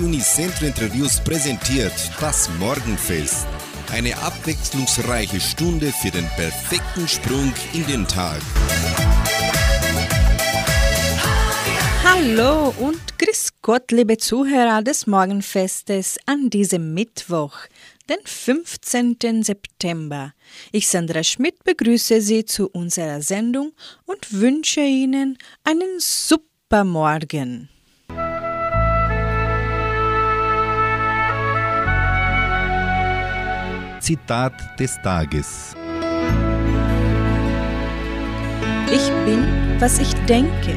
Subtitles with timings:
[0.00, 3.46] Unicentro Interviews präsentiert das Morgenfest.
[3.92, 8.40] Eine abwechslungsreiche Stunde für den perfekten Sprung in den Tag.
[12.02, 17.58] Hallo und grüß Gott, liebe Zuhörer des Morgenfestes an diesem Mittwoch,
[18.08, 19.42] den 15.
[19.42, 20.32] September.
[20.72, 23.72] Ich, Sandra Schmidt, begrüße Sie zu unserer Sendung
[24.06, 27.68] und wünsche Ihnen einen super Morgen.
[34.10, 35.76] Zitat des Tages.
[38.92, 39.46] Ich bin,
[39.78, 40.74] was ich denke.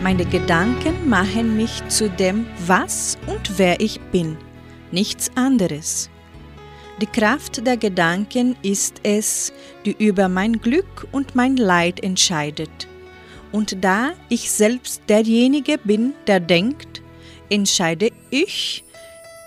[0.00, 4.36] Meine Gedanken machen mich zu dem, was und wer ich bin,
[4.92, 6.08] nichts anderes.
[7.00, 9.52] Die Kraft der Gedanken ist es,
[9.84, 12.86] die über mein Glück und mein Leid entscheidet.
[13.50, 17.02] Und da ich selbst derjenige bin, der denkt,
[17.50, 18.84] entscheide ich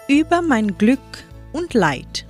[0.10, 2.26] über mein Glück und Leid.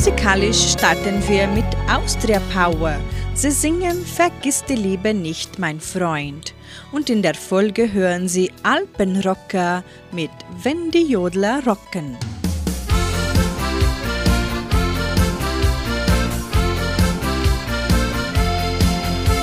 [0.00, 2.96] Musikalisch starten wir mit Austria Power.
[3.34, 6.54] Sie singen Vergiss die Liebe nicht, mein Freund.
[6.90, 10.30] Und in der Folge hören Sie Alpenrocker mit
[10.62, 12.16] Wenn die Jodler rocken.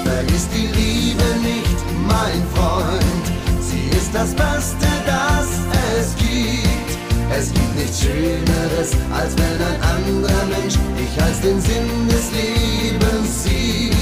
[0.05, 3.61] Vergiss die Liebe nicht, mein Freund.
[3.61, 5.49] Sie ist das Beste, das
[5.99, 6.66] es gibt.
[7.29, 13.43] Es gibt nichts Schöneres, als wenn ein anderer Mensch dich als den Sinn des Lebens
[13.43, 13.93] sieht.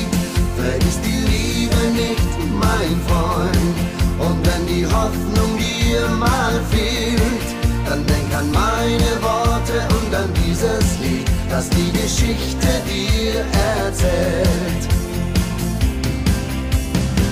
[0.56, 3.76] Vergiss die Liebe nicht, mein Freund.
[4.20, 7.48] Und wenn die Hoffnung dir mal fehlt,
[7.88, 13.46] dann denk an meine Worte und an dieses Lied, das die Geschichte dir
[13.84, 14.84] erzählt.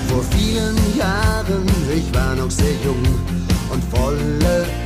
[0.08, 3.02] Vor vielen Jahren, ich war noch sehr jung
[3.70, 4.83] und voller.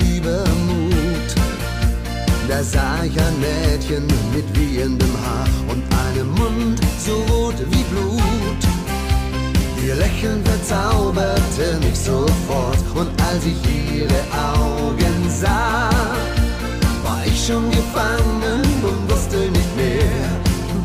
[2.59, 4.05] Da sah ich ein Mädchen
[4.35, 8.63] mit wehendem Haar und einem Mund so rot wie Blut.
[9.87, 13.61] Ihr Lächeln verzauberte mich sofort und als ich
[13.95, 14.23] ihre
[14.57, 15.89] Augen sah,
[17.05, 20.29] war ich schon gefangen und wusste nicht mehr,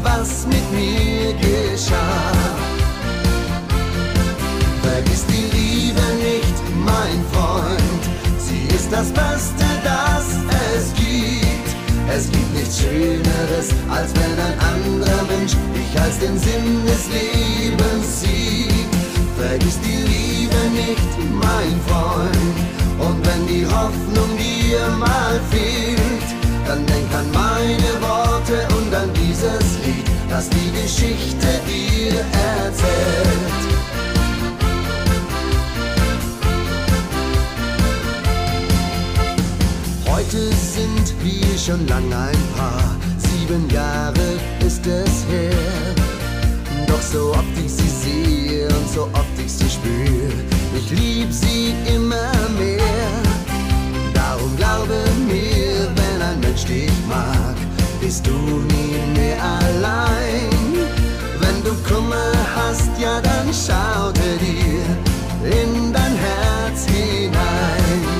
[0.03, 2.33] was mit mir geschah.
[4.83, 6.55] Vergiss die Liebe nicht,
[6.85, 8.03] mein Freund,
[8.37, 9.62] sie ist das Beste.
[12.09, 18.21] Es gibt nichts Schöneres, als wenn ein anderer Mensch dich als den Sinn des Lebens
[18.21, 18.91] sieht.
[19.37, 22.57] Vergiss die Liebe nicht, mein Freund.
[22.99, 26.27] Und wenn die Hoffnung dir mal fehlt,
[26.67, 33.72] dann denk an meine Worte und an dieses Lied, das die Geschichte dir erzählt.
[40.25, 45.51] Heute sind wir schon lang ein Paar, sieben Jahre ist es her.
[46.87, 50.31] Doch so oft ich sie sehe und so oft ich sie spüre,
[50.77, 53.11] ich lieb sie immer mehr.
[54.13, 54.95] Darum glaube
[55.27, 57.55] mir, wenn ein Mensch dich mag,
[57.99, 60.49] bist du nie mehr allein.
[61.41, 68.12] Wenn du Kummer hast, ja dann schaute dir in dein Herz hinein.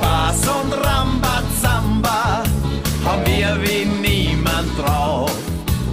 [0.00, 2.42] Spaß und Rambazamba
[3.04, 5.32] haben wir wie niemand drauf.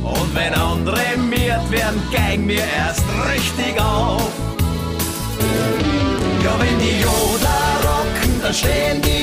[0.03, 4.31] Und wenn andere miert werden, geigen wir erst richtig auf.
[6.43, 9.16] Ja, wenn die Jodler rocken, dann stehen die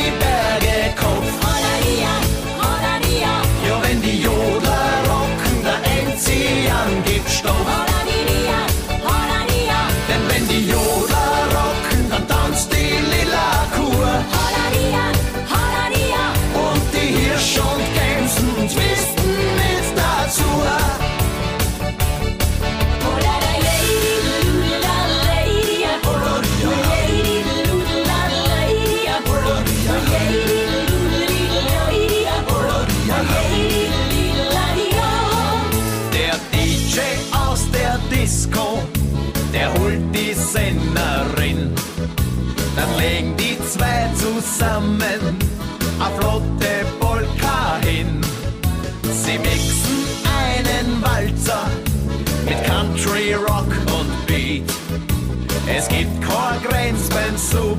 [57.08, 57.74] kein Grenz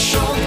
[0.00, 0.39] die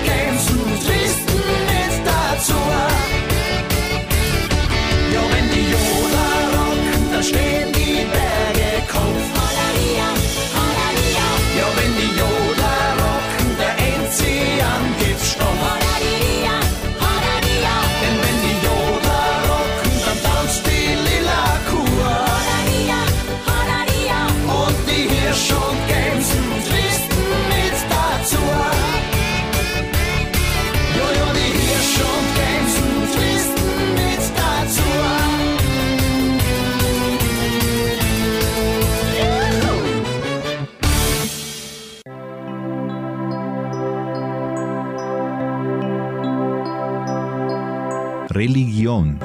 [48.93, 49.19] Religion.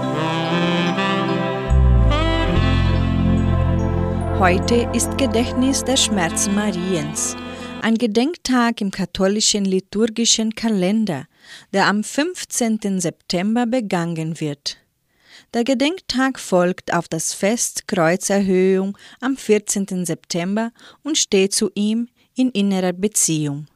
[4.39, 7.37] Heute ist Gedächtnis der Schmerzen Mariens,
[7.83, 11.27] ein Gedenktag im katholischen liturgischen Kalender,
[11.73, 13.01] der am 15.
[13.01, 14.79] September begangen wird.
[15.55, 20.05] Der Gedenktag folgt auf das Fest Kreuzerhöhung am 14.
[20.05, 20.73] September
[21.03, 23.67] und steht zu ihm in innerer Beziehung.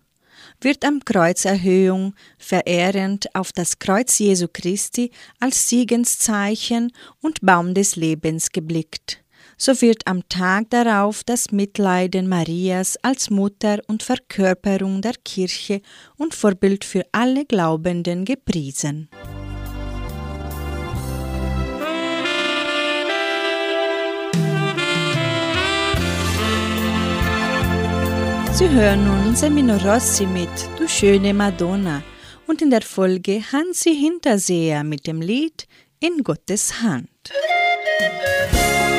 [0.63, 8.51] Wird am Kreuzerhöhung verehrend auf das Kreuz Jesu Christi als Siegenszeichen und Baum des Lebens
[8.51, 9.23] geblickt
[9.63, 15.83] so wird am Tag darauf das Mitleiden Marias als Mutter und Verkörperung der Kirche
[16.17, 19.09] und Vorbild für alle Glaubenden gepriesen.
[28.55, 32.03] Sie hören nun Semino Rossi mit Du schöne Madonna
[32.47, 35.67] und in der Folge Hansi Hinterseher mit dem Lied
[36.01, 37.33] In Gottes Hand.
[38.01, 38.92] In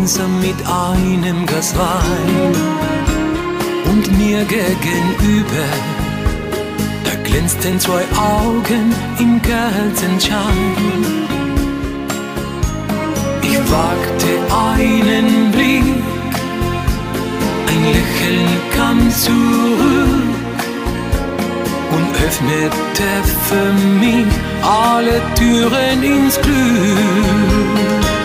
[0.00, 2.54] einsam mit einem Glas Wein
[3.84, 5.66] und mir gegenüber,
[7.04, 10.94] da glänzten zwei Augen im Kerzenschein.
[13.42, 14.30] Ich wagte
[14.72, 16.02] einen Blick,
[17.68, 20.30] ein Lächeln kam zurück
[21.92, 23.10] und öffnete
[23.48, 28.19] für mich alle Türen ins Glück.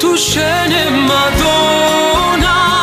[0.00, 2.75] Du schöne Madonna,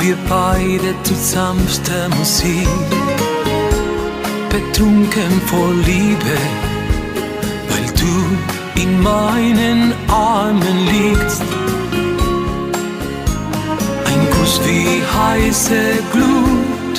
[0.00, 2.68] wir beide zu sanfter Musik,
[4.48, 6.36] betrunken vor Liebe,
[7.68, 11.42] weil du in meinen Armen liegst.
[14.04, 15.80] Ein Kuss wie heiße
[16.12, 16.96] Glut,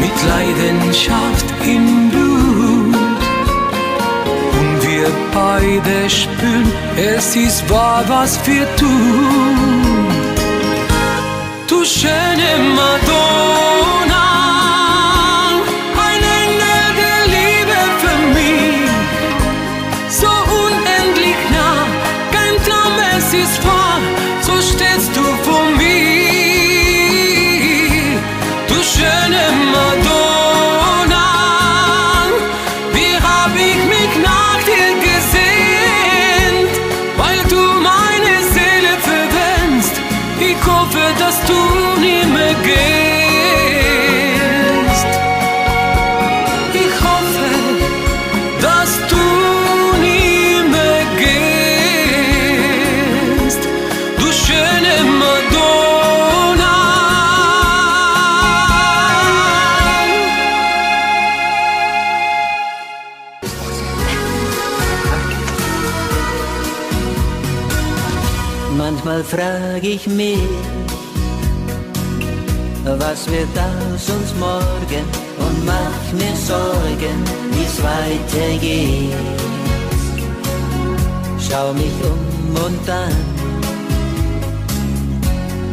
[0.00, 2.96] mit Leidenschaft im Blut.
[4.58, 9.97] Und wir beide spüren, es ist wahr, was wir tun.
[11.88, 13.57] Du schöne Madonna,
[69.98, 70.38] ich mich,
[72.84, 75.04] was wird aus uns morgen
[75.38, 77.18] und mach mir Sorgen,
[77.52, 79.14] wie's weitergeht.
[81.38, 83.16] Schau mich um und dann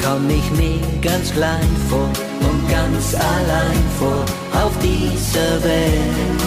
[0.03, 2.09] komm ich mir ganz klein vor
[2.47, 4.25] und ganz allein vor
[4.63, 6.41] auf dieser Welt.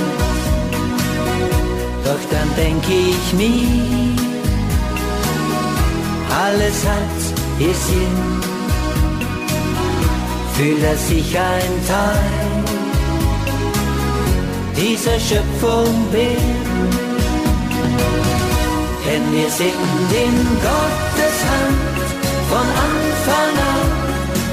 [2.04, 4.16] Doch dann denk ich mir,
[6.30, 7.27] alles hat
[7.60, 8.16] ihr Sinn,
[10.54, 12.48] fühl, dass ich ein Teil
[14.76, 16.68] dieser Schöpfung bin.
[19.06, 20.36] Denn wir sind in
[20.68, 22.06] Gottes Hand,
[22.50, 24.08] von Anfang an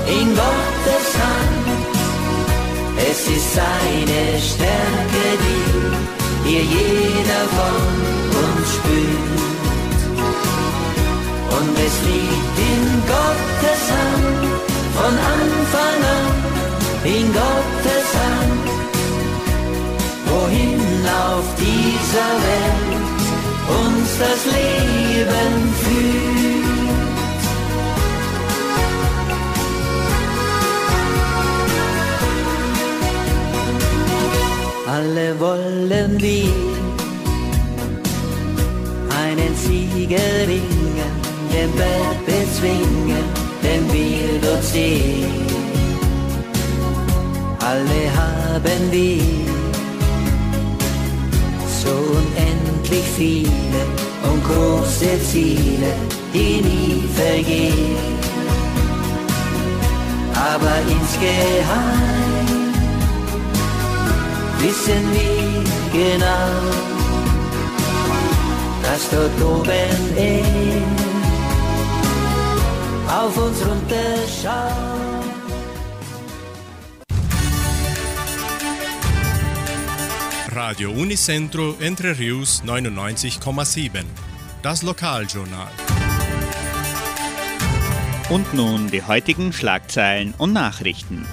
[0.07, 1.65] in Gottes Hand.
[2.97, 7.81] Es ist seine Stärke, die hier jeder von
[8.43, 9.35] uns spürt.
[11.57, 12.83] Und es liegt in
[13.13, 14.45] Gottes Hand,
[14.97, 16.25] von Anfang an,
[17.03, 18.65] in Gottes Hand,
[20.25, 22.95] wohin auf dieser Welt?
[23.67, 26.35] Uns das Leben führt.
[34.87, 36.53] Alle wollen wir
[39.23, 40.47] einen Sieger
[41.55, 43.25] den Berg bezwingen,
[43.63, 45.31] den wir dort sehen.
[47.71, 49.21] Alle haben wir
[51.81, 53.81] so unendlich viele
[54.29, 55.91] und große Ziele,
[56.33, 58.15] die nie vergehen.
[60.51, 62.45] Aber insgeheim
[64.59, 65.63] wissen wir
[65.99, 66.51] genau,
[68.83, 71.04] dass dort oben er
[73.15, 74.71] auf uns runterschaut.
[80.51, 84.03] Radio Unicentro Entre Rius 99,7.
[84.61, 85.71] Das Lokaljournal.
[88.29, 91.25] Und nun die heutigen Schlagzeilen und Nachrichten.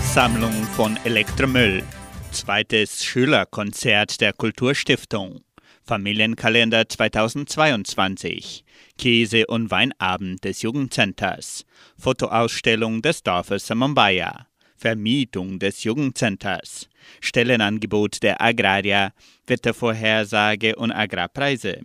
[0.00, 1.84] Sammlung von Elektromüll.
[2.32, 5.42] Zweites Schülerkonzert der Kulturstiftung.
[5.92, 8.64] Familienkalender 2022.
[8.96, 11.66] Käse- und Weinabend des Jugendcenters.
[11.98, 14.46] Fotoausstellung des Dorfes Samambaya.
[14.74, 16.88] Vermietung des Jugendcenters.
[17.20, 19.12] Stellenangebot der Agrarier.
[19.46, 21.82] Wettervorhersage und Agrarpreise.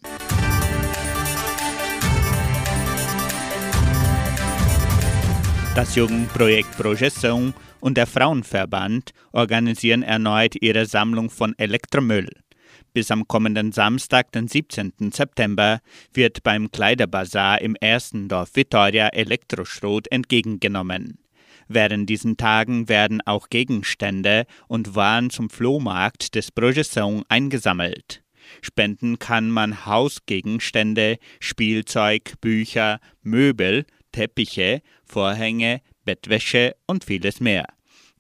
[5.75, 12.29] Das Jugendprojekt Projeção und der Frauenverband organisieren erneut ihre Sammlung von Elektromüll.
[12.94, 15.12] Bis am kommenden Samstag, den 17.
[15.12, 15.79] September,
[16.13, 21.20] wird beim Kleiderbazar im ersten Dorf Vitoria Elektroschrot entgegengenommen.
[21.67, 28.24] Während diesen Tagen werden auch Gegenstände und Waren zum Flohmarkt des Projeção eingesammelt.
[28.62, 37.65] Spenden kann man Hausgegenstände, Spielzeug, Bücher, Möbel, Teppiche, Vorhänge, Bettwäsche und vieles mehr.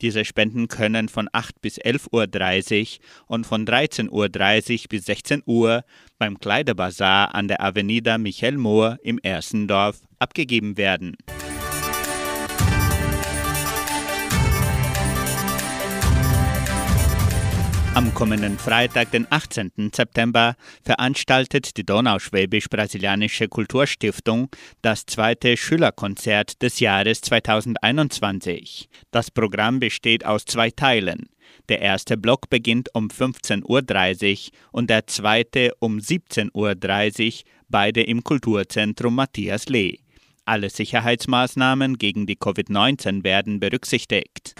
[0.01, 5.83] Diese Spenden können von 8 bis 11.30 Uhr und von 13.30 Uhr bis 16 Uhr
[6.17, 11.15] beim Kleiderbazar an der Avenida Michael Mohr im Ersendorf abgegeben werden.
[17.97, 19.71] Am kommenden Freitag, den 18.
[19.91, 24.49] September, veranstaltet die Donauschwäbisch-Brasilianische Kulturstiftung
[24.83, 28.87] das zweite Schülerkonzert des Jahres 2021.
[29.09, 31.27] Das Programm besteht aus zwei Teilen.
[31.69, 38.23] Der erste Block beginnt um 15.30 Uhr und der zweite um 17.30 Uhr, beide im
[38.23, 39.97] Kulturzentrum Matthias Lee.
[40.45, 44.53] Alle Sicherheitsmaßnahmen gegen die Covid-19 werden berücksichtigt.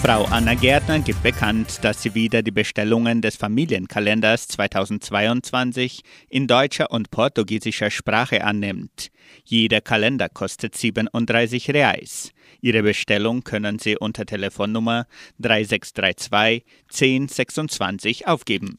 [0.00, 6.92] Frau Anna Gärtner gibt bekannt, dass sie wieder die Bestellungen des Familienkalenders 2022 in deutscher
[6.92, 9.10] und portugiesischer Sprache annimmt.
[9.44, 12.30] Jeder Kalender kostet 37 Reais.
[12.60, 15.06] Ihre Bestellung können Sie unter Telefonnummer
[15.40, 18.78] 3632 1026 aufgeben.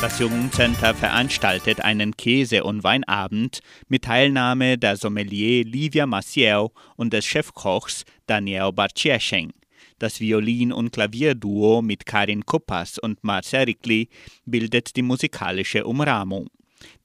[0.00, 7.26] Das Jugendcenter veranstaltet einen Käse- und Weinabend mit Teilnahme der Sommelier Livia Maciel und des
[7.26, 9.52] Chefkochs Daniel Barciescheng.
[9.98, 14.08] Das Violin- und Klavierduo mit Karin Kuppas und Marcel Rickli
[14.46, 16.48] bildet die musikalische Umrahmung.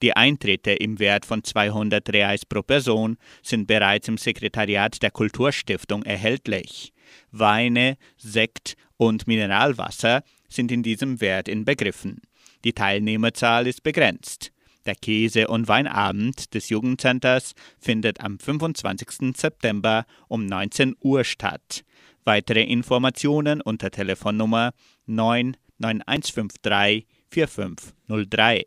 [0.00, 6.02] Die Eintritte im Wert von 200 Reais pro Person sind bereits im Sekretariat der Kulturstiftung
[6.02, 6.94] erhältlich.
[7.30, 12.22] Weine, Sekt und Mineralwasser sind in diesem Wert inbegriffen.
[12.66, 14.50] Die Teilnehmerzahl ist begrenzt.
[14.86, 19.36] Der Käse- und Weinabend des Jugendcenters findet am 25.
[19.36, 21.84] September um 19 Uhr statt.
[22.24, 24.72] Weitere Informationen unter Telefonnummer
[25.06, 28.66] 99153 4503.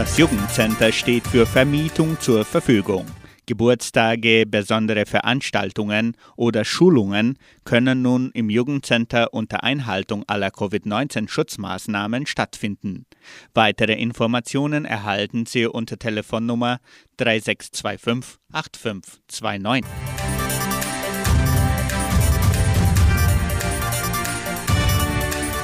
[0.00, 3.04] Das Jugendcenter steht für Vermietung zur Verfügung.
[3.44, 13.04] Geburtstage, besondere Veranstaltungen oder Schulungen können nun im Jugendcenter unter Einhaltung aller Covid-19-Schutzmaßnahmen stattfinden.
[13.52, 16.78] Weitere Informationen erhalten Sie unter Telefonnummer
[17.18, 19.84] 3625 8529.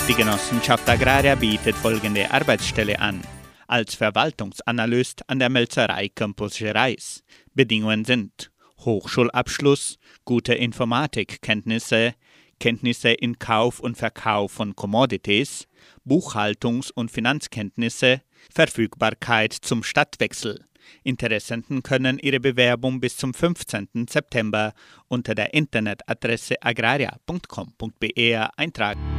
[0.07, 3.23] Die Genossenschaft Agraria bietet folgende Arbeitsstelle an
[3.67, 7.23] als Verwaltungsanalyst an der Melzerei Campus Gerais.
[7.55, 8.51] Bedingungen sind
[8.81, 12.15] Hochschulabschluss, gute Informatikkenntnisse,
[12.59, 15.67] Kenntnisse in Kauf und Verkauf von Commodities,
[16.07, 20.65] Buchhaltungs- und Finanzkenntnisse, Verfügbarkeit zum Stadtwechsel.
[21.03, 24.07] Interessenten können ihre Bewerbung bis zum 15.
[24.09, 24.73] September
[25.09, 29.16] unter der Internetadresse agraria.com.br eintragen.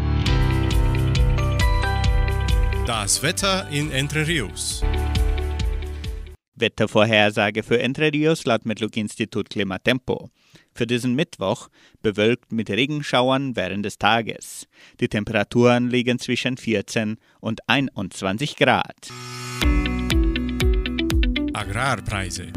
[2.88, 4.82] Das Wetter in Entre Rios.
[6.56, 10.30] Wettervorhersage für Entre Rios laut Metlog-Institut Klimatempo.
[10.74, 11.68] Für diesen Mittwoch
[12.02, 14.68] bewölkt mit Regenschauern während des Tages.
[15.02, 19.10] Die Temperaturen liegen zwischen 14 und 21 Grad.
[21.52, 22.54] Agrarpreise.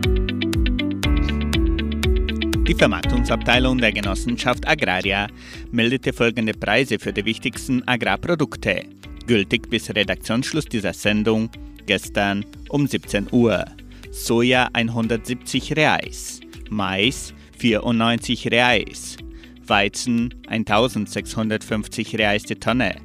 [2.69, 5.27] Die Vermarktungsabteilung der Genossenschaft Agraria
[5.73, 8.85] meldete folgende Preise für die wichtigsten Agrarprodukte,
[9.31, 11.51] gültig bis Redaktionsschluss dieser Sendung
[11.87, 13.65] gestern um 17 Uhr.
[14.11, 19.17] Soja 170 Reais, Mais 94 Reais,
[19.65, 22.97] Weizen 1650 Reais die Tonne,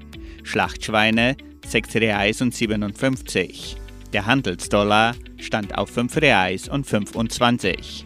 [0.41, 3.77] Schlachtschweine 6 Reais und 57.
[4.11, 8.03] Der Handelsdollar stand auf 5 Reais und 25.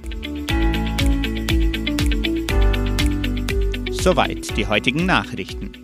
[3.91, 5.78] Soweit die heutigen Nachrichten.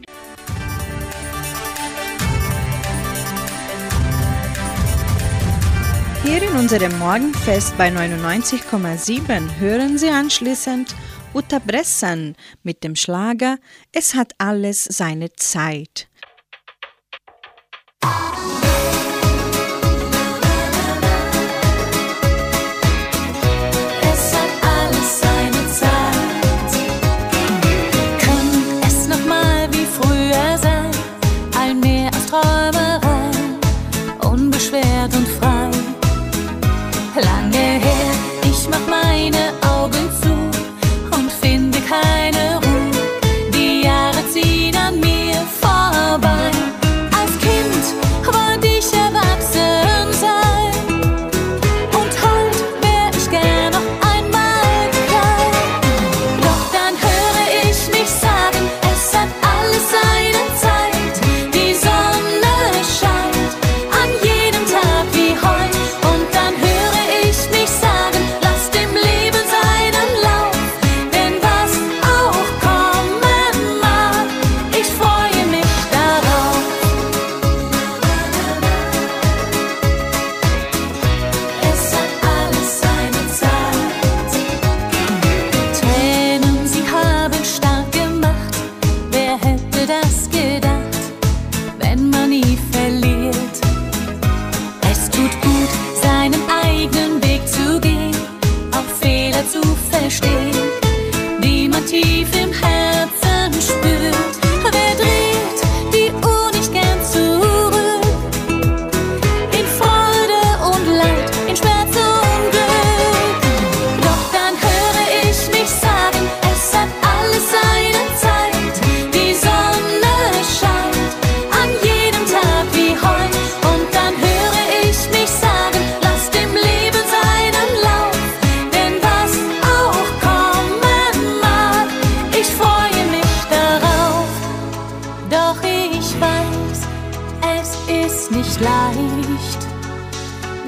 [6.25, 10.95] Hier in unserem Morgenfest bei 99,7 hören Sie anschließend
[11.35, 13.59] Uta Bressan mit dem Schlager
[13.91, 16.07] Es hat alles seine Zeit.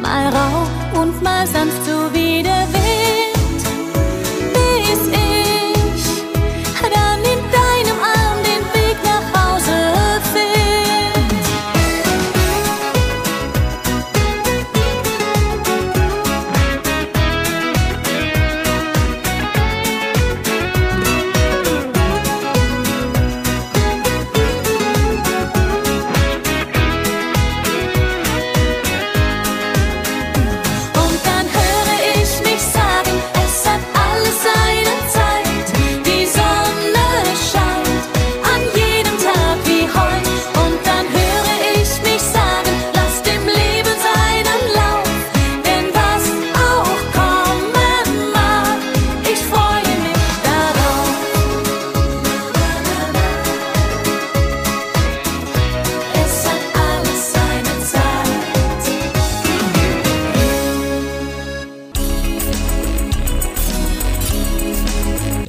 [0.02, 3.17] Mal rau und mal sanft, so wie der Wind.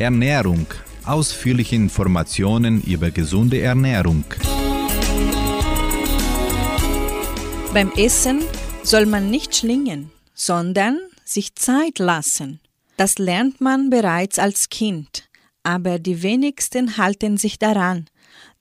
[0.09, 0.67] Ernährung.
[1.05, 4.25] Ausführliche Informationen über gesunde Ernährung.
[7.75, 8.41] Beim Essen
[8.83, 12.59] soll man nicht schlingen, sondern sich Zeit lassen.
[12.97, 15.29] Das lernt man bereits als Kind,
[15.63, 18.07] aber die wenigsten halten sich daran.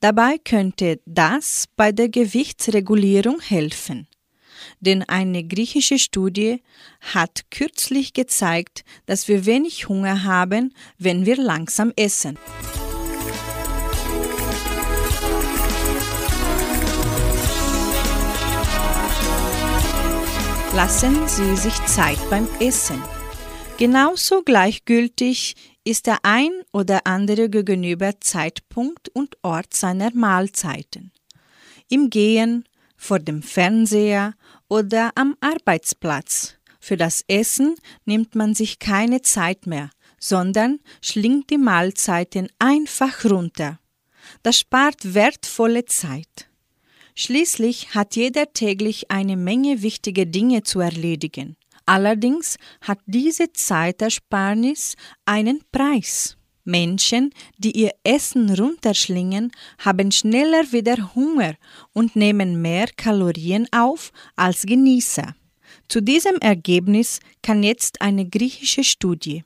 [0.02, 4.10] Dabei könnte das bei der Gewichtsregulierung helfen.
[4.80, 6.62] Denn eine griechische Studie
[7.02, 12.38] hat kürzlich gezeigt, dass wir wenig Hunger haben, wenn wir langsam essen.
[20.78, 23.02] Lassen Sie sich Zeit beim Essen.
[23.80, 31.12] Genauso gleichgültig ist der ein oder andere gegenüber Zeitpunkt und Ort seiner Mahlzeiten.
[31.90, 34.34] Im Gehen, vor dem Fernseher
[34.70, 36.56] oder am Arbeitsplatz.
[36.80, 37.76] Für das Essen
[38.06, 43.80] nimmt man sich keine Zeit mehr, sondern schlingt die Mahlzeiten einfach runter.
[44.44, 46.50] Das spart wertvolle Zeit.
[47.16, 51.58] Schließlich hat jeder täglich eine Menge wichtige Dinge zu erledigen.
[51.86, 56.37] Allerdings hat diese Zeitersparnis einen Preis.
[56.68, 61.56] Menschen, die ihr Essen runterschlingen, haben schneller wieder Hunger
[61.94, 65.36] und nehmen mehr Kalorien auf als Genießer.
[65.88, 69.44] Zu diesem Ergebnis kann jetzt eine griechische Studie.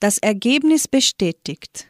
[0.00, 1.86] Das Ergebnis bestätigt,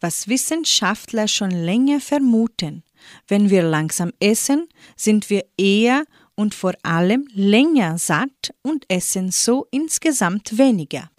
[0.00, 2.84] was Wissenschaftler schon länger vermuten.
[3.28, 6.04] Wenn wir langsam essen, sind wir eher
[6.36, 11.10] und vor allem länger satt und essen so insgesamt weniger.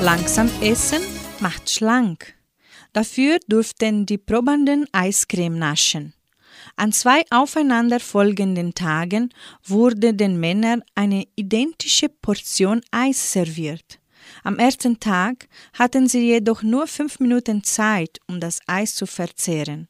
[0.00, 1.02] Langsam essen
[1.40, 2.34] macht schlank.
[2.94, 6.14] Dafür durften die Probanden Eiscreme naschen.
[6.74, 9.28] An zwei aufeinanderfolgenden Tagen
[9.62, 14.00] wurde den Männern eine identische Portion Eis serviert.
[14.42, 19.86] Am ersten Tag hatten sie jedoch nur fünf Minuten Zeit, um das Eis zu verzehren,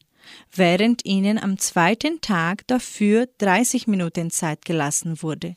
[0.53, 5.55] während ihnen am zweiten Tag dafür 30 Minuten Zeit gelassen wurde.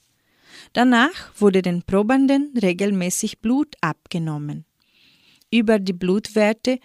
[0.74, 4.66] Danach wurde den Probanden regelmäßig Blut abgenommen.
[5.52, 6.80] Über die Blutwerte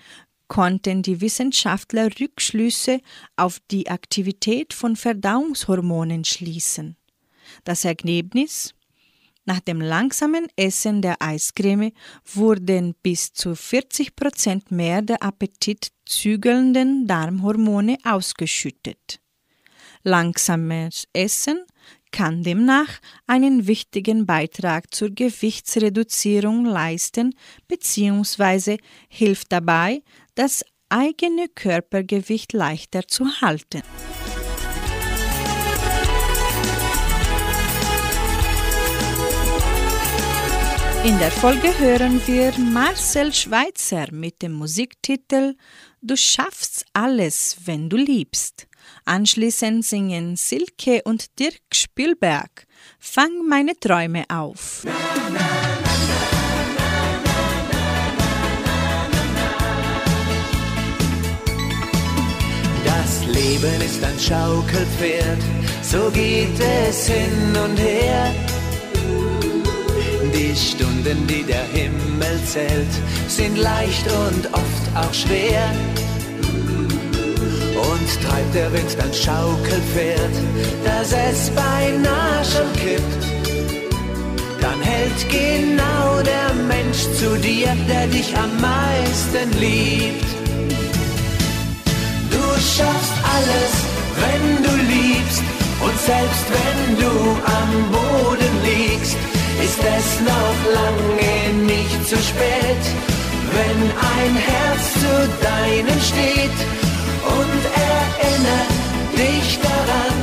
[0.49, 3.01] konnten die Wissenschaftler Rückschlüsse
[3.37, 6.97] auf die Aktivität von Verdauungshormonen schließen.
[7.65, 8.75] Das Ergebnis?
[9.45, 11.93] Nach dem langsamen Essen der Eiscreme
[12.35, 19.21] wurden bis zu 40 Prozent mehr der appetitzügelnden Darmhormone ausgeschüttet.
[20.03, 21.65] Langsames Essen
[22.11, 27.35] kann demnach einen wichtigen Beitrag zur Gewichtsreduzierung leisten
[27.68, 28.79] bzw.
[29.09, 30.03] hilft dabei,
[30.35, 33.83] das eigene Körpergewicht leichter zu halten.
[41.05, 45.55] In der Folge hören wir Marcel Schweitzer mit dem Musiktitel
[46.03, 48.68] Du schaffst alles, wenn du liebst.
[49.09, 52.66] Anschließend singen Silke und Dirk Spielberg
[52.99, 54.85] Fang meine Träume auf.
[62.85, 65.38] Das Leben ist ein Schaukelpferd,
[65.81, 68.31] so geht es hin und her.
[70.35, 72.92] Die Stunden, die der Himmel zählt,
[73.27, 75.73] sind leicht und oft auch schwer
[77.79, 80.35] und treibt der Wind dein Schaukelpferd,
[80.85, 83.23] dass es beinahe schon kippt.
[84.61, 90.29] Dann hält genau der Mensch zu dir, der dich am meisten liebt.
[92.31, 93.73] Du schaffst alles,
[94.23, 95.43] wenn du liebst,
[95.81, 97.14] und selbst wenn du
[97.61, 99.17] am Boden liegst,
[99.64, 102.83] ist es noch lange nicht zu spät,
[103.55, 103.81] wenn
[104.17, 106.88] ein Herz zu deinem steht
[107.25, 108.79] und erinnere
[109.17, 110.17] dich daran.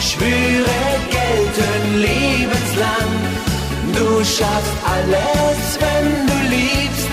[0.00, 3.10] Schwüre gelten lebenslang.
[3.94, 7.08] Du schaffst alles, wenn du liebst.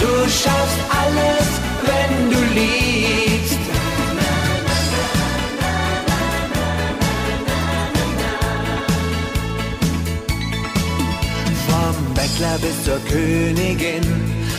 [0.00, 1.48] Du schaffst alles,
[1.88, 3.58] wenn du liebst.
[11.68, 14.04] Vom Bettler bis zur Königin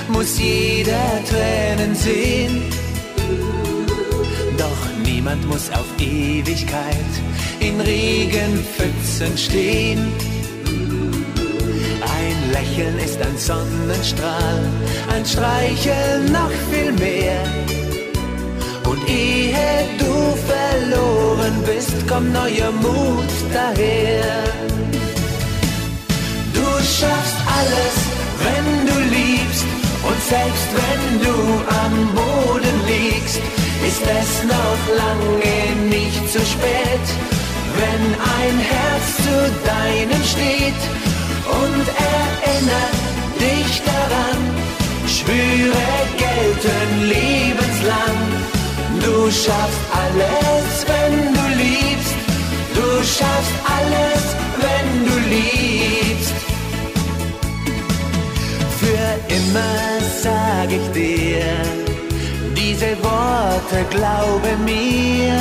[0.10, 2.87] muss jeder Tränen sehen
[5.08, 7.12] Niemand muss auf Ewigkeit
[7.62, 10.12] in Regenpfützen stehen.
[12.02, 14.70] Ein Lächeln ist ein Sonnenstrahl,
[15.14, 17.42] ein Streicheln noch viel mehr.
[18.84, 20.14] Und ehe du
[20.52, 24.44] verloren bist, kommt neuer Mut daher.
[26.54, 27.96] Du schaffst alles,
[28.44, 29.66] wenn du liebst,
[30.04, 31.36] und selbst wenn du
[31.86, 33.42] am Boden liegst,
[33.88, 37.06] ist es noch lange nicht zu spät,
[37.80, 38.04] wenn
[38.40, 39.38] ein Herz zu
[39.72, 40.82] deinem steht
[41.62, 41.86] und
[42.18, 43.00] erinnert
[43.46, 44.40] dich daran.
[45.16, 45.90] Schwüre
[46.26, 48.20] gelten lebenslang.
[49.06, 52.18] Du schaffst alles, wenn du liebst.
[52.78, 54.24] Du schaffst alles,
[54.66, 56.38] wenn du liebst.
[58.82, 59.88] Für immer
[60.24, 61.87] sag ich dir
[62.70, 65.38] diese Worte, glaube mir.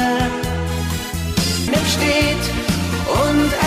[1.66, 2.44] Nimm steht
[3.20, 3.65] und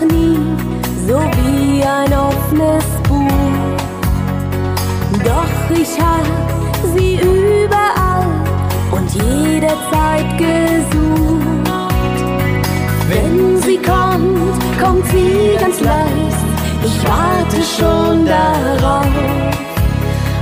[0.00, 0.38] noch nie
[1.06, 3.28] so wie ein offenes Buch.
[5.24, 6.26] Doch ich hab
[6.94, 8.26] sie überall
[8.90, 11.40] und jederzeit gesucht.
[13.08, 16.40] Wenn sie kommt, kommt sie ganz leicht.
[16.84, 19.06] Ich warte schon darauf.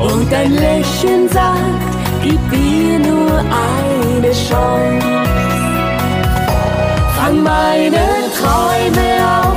[0.01, 1.91] Und dein Lächeln sagt,
[2.23, 5.19] gib mir nur eine Chance.
[7.17, 8.07] Fang meine
[8.39, 9.09] Träume
[9.43, 9.48] auf,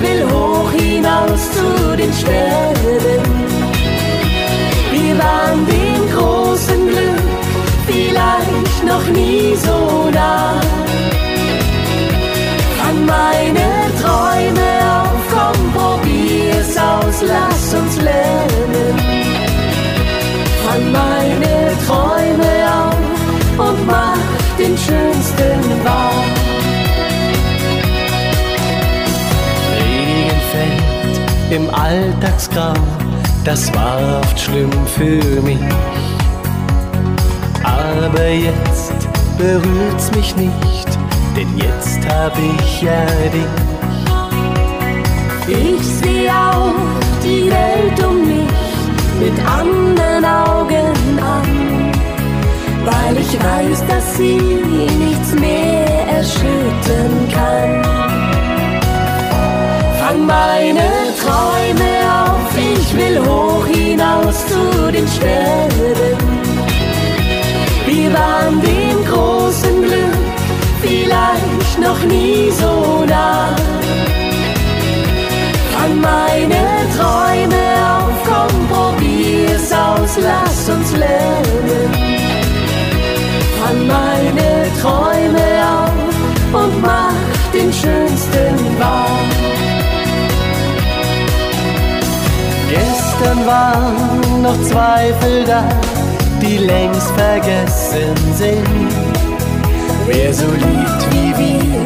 [0.00, 3.22] will hoch hinaus zu den Sternen.
[4.92, 7.26] Wir waren dem großen Glück
[7.86, 10.60] vielleicht noch nie so nah.
[12.78, 13.68] Fang meine
[14.02, 18.96] Träume auf, komm, probier's aus, lass uns lernen.
[20.64, 21.54] Fang meine
[21.86, 24.18] Träume auf und mach
[24.58, 26.35] den schönsten wahr.
[31.50, 32.74] Im Alltagsgrau,
[33.44, 35.58] das war oft schlimm für mich.
[37.62, 38.94] Aber jetzt
[39.38, 40.88] berührt's mich nicht,
[41.36, 43.46] denn jetzt hab ich ja dich.
[45.48, 46.74] Ich sehe auch
[47.22, 48.46] die Welt um mich
[49.20, 51.92] mit anderen Augen an,
[52.84, 54.36] weil ich weiß, dass sie
[54.98, 58.25] nichts mehr erschüttern kann.
[60.16, 60.88] Fang meine
[61.20, 66.16] Träume auf, ich will hoch hinaus zu den Sternen.
[67.84, 70.26] Wir waren dem großen Glück
[70.80, 73.54] vielleicht noch nie so nah.
[75.74, 76.62] Fang meine
[76.96, 81.90] Träume auf, komm, probier's aus, lass uns lernen.
[83.60, 84.48] Fang meine
[84.80, 87.12] Träume auf und mach
[87.52, 88.15] den schönsten
[93.18, 95.64] Gestern waren noch Zweifel da,
[96.42, 98.92] die längst vergessen sind.
[100.06, 101.80] Wer so liebt wie wir,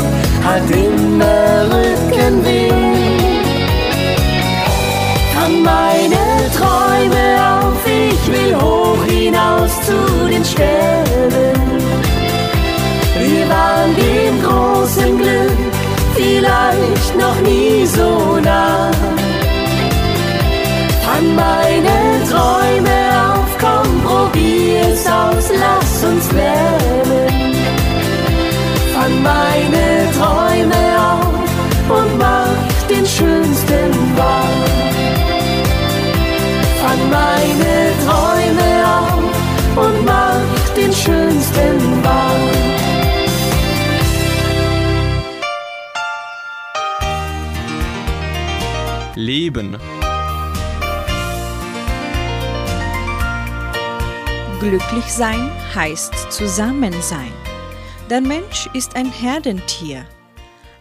[0.44, 2.72] hat immer Rückenwind.
[5.34, 11.60] Fang meine Träume auf, ich will hoch hinaus zu den Sternen.
[13.18, 15.58] Wir waren dem großen Glück
[16.16, 18.90] vielleicht noch nie so nah.
[21.12, 21.96] Fang meine
[22.30, 27.54] Träume auf, komm, probier's aus, lass uns lernen.
[28.94, 34.54] Fang meine Träume auf und mach den schönsten wahr.
[36.80, 37.74] Fang meine
[38.06, 42.36] Träume auf und mach den schönsten wahr.
[49.16, 49.76] Leben.
[54.60, 57.32] Glücklich sein heißt zusammen sein.
[58.10, 60.06] Der Mensch ist ein Herdentier.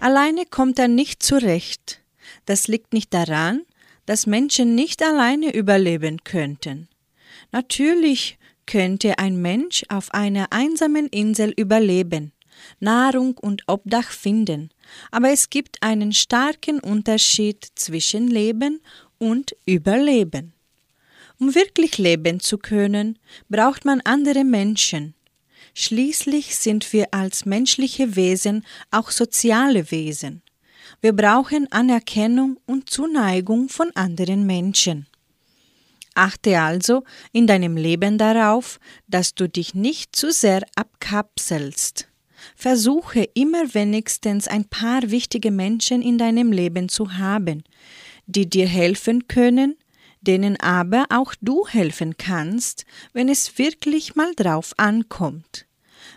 [0.01, 2.01] Alleine kommt er nicht zurecht.
[2.45, 3.61] Das liegt nicht daran,
[4.05, 6.89] dass Menschen nicht alleine überleben könnten.
[7.53, 12.33] Natürlich könnte ein Mensch auf einer einsamen Insel überleben,
[12.81, 14.71] Nahrung und Obdach finden,
[15.09, 18.81] aber es gibt einen starken Unterschied zwischen Leben
[19.19, 20.53] und Überleben.
[21.39, 25.15] Um wirklich leben zu können, braucht man andere Menschen.
[25.73, 30.41] Schließlich sind wir als menschliche Wesen auch soziale Wesen.
[31.01, 35.07] Wir brauchen Anerkennung und Zuneigung von anderen Menschen.
[36.15, 42.09] Achte also in deinem Leben darauf, dass du dich nicht zu sehr abkapselst.
[42.55, 47.63] Versuche immer wenigstens ein paar wichtige Menschen in deinem Leben zu haben,
[48.25, 49.77] die dir helfen können,
[50.21, 55.65] denen aber auch du helfen kannst, wenn es wirklich mal drauf ankommt.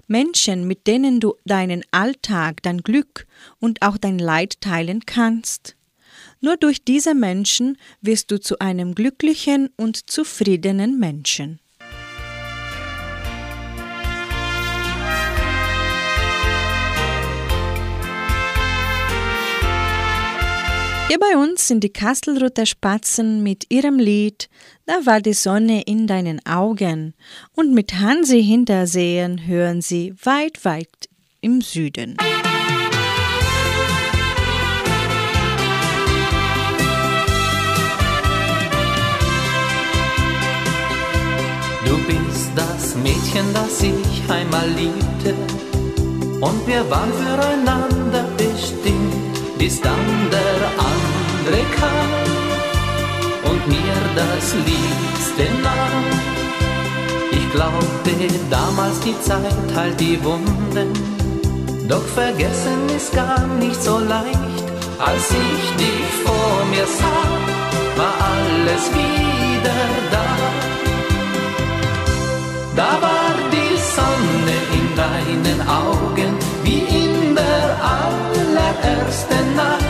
[0.07, 3.27] Menschen, mit denen du deinen Alltag, dein Glück
[3.61, 5.77] und auch dein Leid teilen kannst.
[6.41, 11.61] Nur durch diese Menschen wirst du zu einem glücklichen und zufriedenen Menschen.
[21.13, 24.49] Hier bei uns sind die Kastelruther Spatzen mit ihrem Lied
[24.87, 27.13] Da war die Sonne in deinen Augen
[27.55, 31.11] und mit Hansi Hintersehen hören sie weit, weit
[31.43, 32.17] im Süden.
[41.85, 45.35] Du bist das Mädchen, das ich einmal liebte
[46.41, 49.33] und wir waren füreinander bestimmt
[49.63, 50.82] bis dann der
[51.79, 56.05] kam und mir das Liebste nahm.
[57.31, 58.13] Ich glaubte
[58.51, 60.93] damals die Zeit heilt die Wunden,
[61.89, 64.67] doch vergessen ist gar nicht so leicht.
[64.99, 67.31] Als ich dich vor mir sah,
[67.99, 69.83] war alles wieder
[70.13, 70.27] da.
[72.77, 76.33] Da war die Sonne in deinen Augen,
[76.65, 77.67] wie in der
[77.99, 79.82] allerersten Nacht.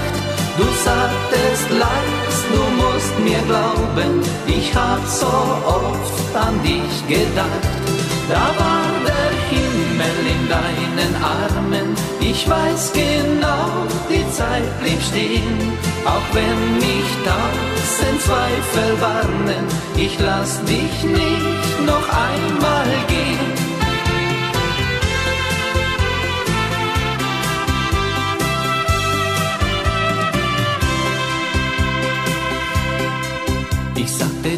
[0.85, 7.83] Sagtest leis, du musst mir glauben, ich hab so oft an dich gedacht.
[8.28, 15.72] Da war der Himmel in deinen Armen, ich weiß genau, die Zeit blieb stehen.
[16.05, 19.64] Auch wenn mich tausend Zweifel warnen,
[19.97, 23.22] ich lass dich nicht noch einmal gehen.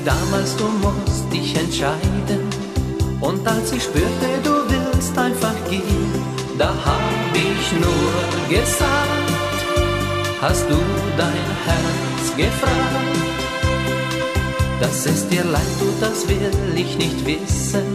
[0.04, 2.42] Damals, du musst dich entscheiden.
[3.20, 6.12] Und als ich spürte, du willst einfach gehen,
[6.58, 7.00] da hab
[7.34, 9.58] ich nur gesagt,
[10.40, 10.76] hast du
[11.16, 13.14] dein Herz gefragt?
[14.80, 17.86] Dass es dir leid tut, das will ich nicht wissen.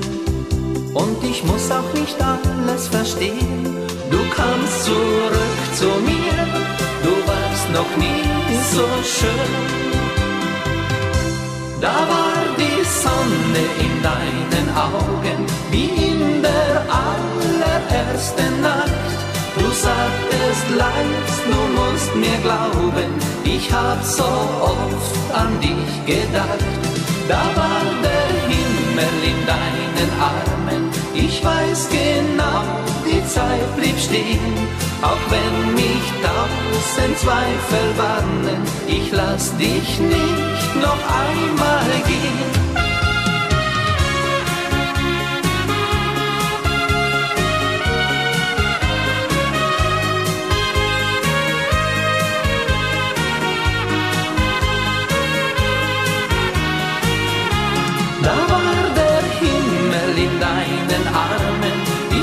[0.93, 3.78] Und ich muss auch nicht alles verstehen.
[4.10, 6.38] Du kamst zurück zu mir,
[7.03, 8.24] du warst noch nie
[8.74, 9.89] so schön.
[11.82, 19.18] Da war die Sonne in deinen Augen, wie in der allerersten Nacht.
[19.58, 23.10] Du sagtest leis, du musst mir glauben,
[23.46, 26.66] ich hab so oft an dich gedacht.
[27.30, 32.64] Da war der Himmel in deinen Armen, ich weiß genau,
[33.30, 34.54] Zeit blieb stehen.
[35.02, 42.89] Auch wenn mich tausend Zweifel warnen, ich lass dich nicht noch einmal gehen.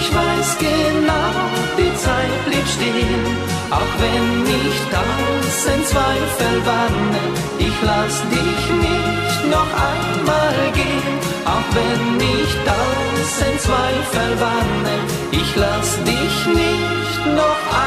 [0.06, 1.32] Ich weiß genau,
[1.78, 3.24] die Zeit blieb stehen.
[3.70, 7.28] Auch wenn mich tausend Zweifel warnen,
[7.58, 11.14] ich lass dich nicht noch einmal gehen.
[11.44, 15.00] Auch wenn mich tausend Zweifel warnen,
[15.32, 17.85] ich lass dich nicht noch einmal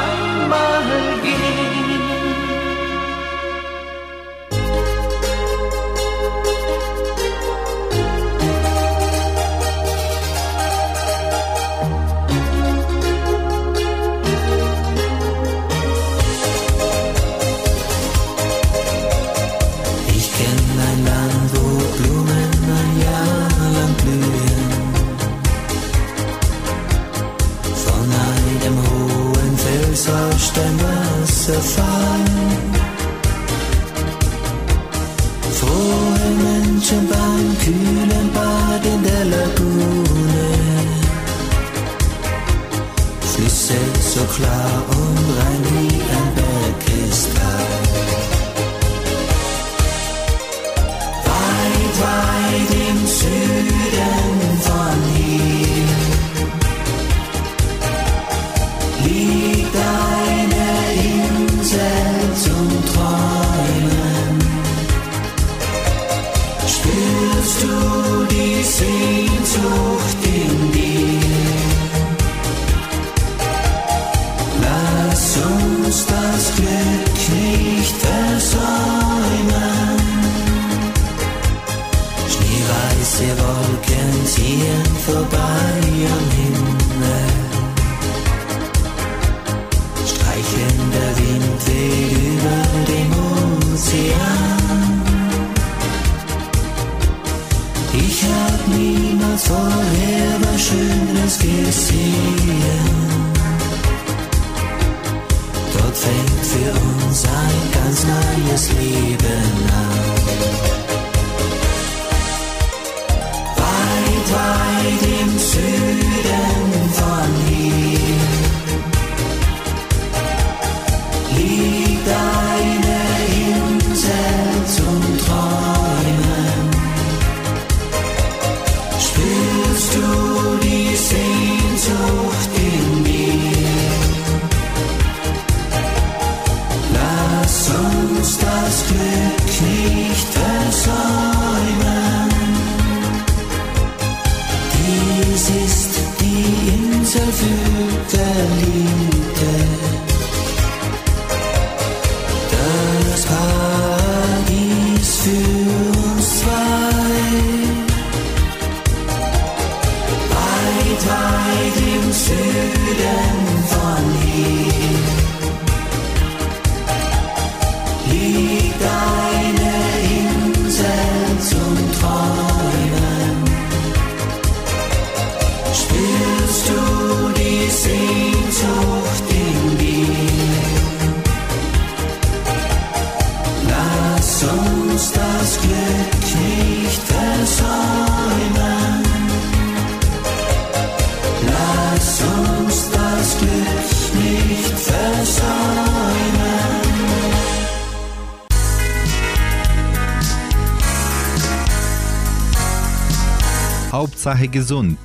[204.30, 204.98] Hauptsache gesund.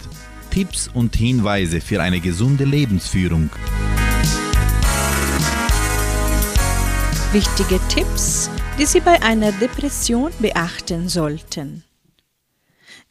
[0.51, 3.49] Tipps und Hinweise für eine gesunde Lebensführung.
[7.31, 11.83] Wichtige Tipps, die Sie bei einer Depression beachten sollten.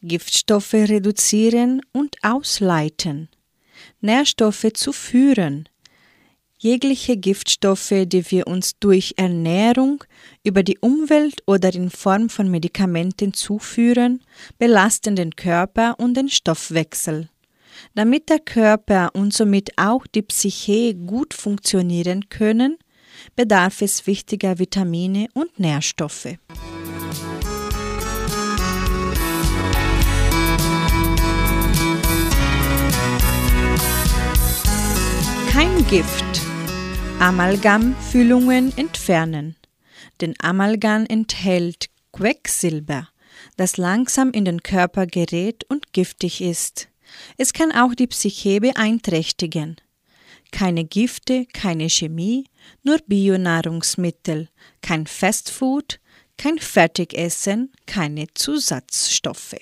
[0.01, 3.27] Giftstoffe reduzieren und ausleiten.
[3.99, 5.67] Nährstoffe zuführen.
[6.57, 10.03] Jegliche Giftstoffe, die wir uns durch Ernährung,
[10.43, 14.21] über die Umwelt oder in Form von Medikamenten zuführen,
[14.57, 17.29] belasten den Körper und den Stoffwechsel.
[17.93, 22.77] Damit der Körper und somit auch die Psyche gut funktionieren können,
[23.35, 26.37] bedarf es wichtiger Vitamine und Nährstoffe.
[35.89, 36.41] Gift.
[37.19, 39.55] Amalgamfüllungen entfernen.
[40.19, 43.09] Denn Amalgam enthält Quecksilber,
[43.55, 46.87] das langsam in den Körper gerät und giftig ist.
[47.37, 49.75] Es kann auch die Psyche beeinträchtigen.
[50.51, 52.45] Keine Gifte, keine Chemie,
[52.81, 54.49] nur Bionahrungsmittel,
[54.81, 55.99] kein Fastfood,
[56.35, 59.55] kein Fertigessen, keine Zusatzstoffe.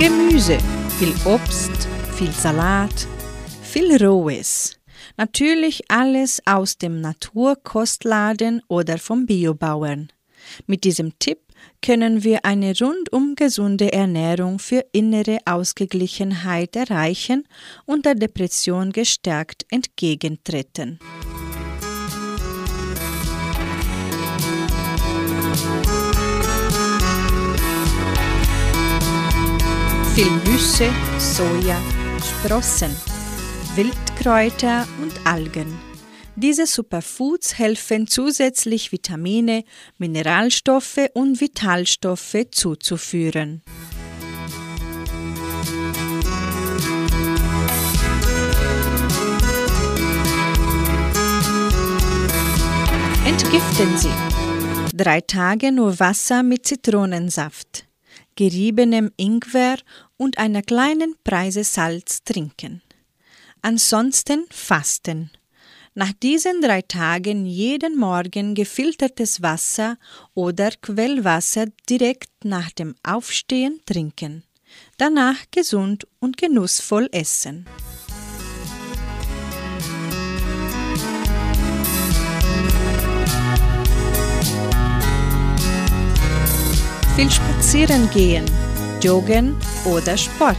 [0.00, 0.56] Gemüse,
[0.98, 1.86] viel Obst,
[2.16, 3.06] viel Salat,
[3.62, 4.80] viel Rohes.
[5.18, 10.08] Natürlich alles aus dem Naturkostladen oder vom Biobauern.
[10.66, 11.40] Mit diesem Tipp
[11.82, 17.46] können wir eine rundum gesunde Ernährung für innere Ausgeglichenheit erreichen
[17.84, 20.98] und der Depression gestärkt entgegentreten.
[25.52, 25.99] Viel
[30.24, 31.80] Nüsse, Soja,
[32.22, 32.94] Sprossen,
[33.74, 35.78] Wildkräuter und Algen.
[36.36, 39.64] Diese Superfoods helfen zusätzlich Vitamine,
[39.98, 43.62] Mineralstoffe und Vitalstoffe zuzuführen.
[53.26, 54.96] Entgiften Sie.
[54.96, 57.86] Drei Tage nur Wasser mit Zitronensaft,
[58.36, 59.76] geriebenem Ingwer
[60.16, 62.82] und einer kleinen Preise Salz trinken.
[63.62, 65.30] Ansonsten fasten.
[65.94, 69.98] Nach diesen drei Tagen jeden Morgen gefiltertes Wasser
[70.34, 74.44] oder Quellwasser direkt nach dem Aufstehen trinken.
[74.98, 77.66] Danach gesund und genussvoll essen.
[87.16, 88.44] Viel spazieren gehen,
[89.02, 90.56] joggen oder Sport.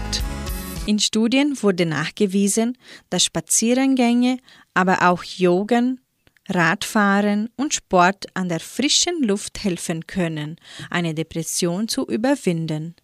[0.86, 2.78] In Studien wurde nachgewiesen,
[3.10, 4.38] dass Spazierengänge,
[4.74, 6.02] aber auch Joggen,
[6.50, 10.58] Radfahren und Sport an der frischen Luft helfen können,
[10.90, 12.96] eine Depression zu überwinden.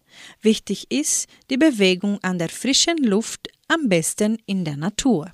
[0.42, 5.32] Wichtig ist die Bewegung an der frischen Luft, am besten in der Natur.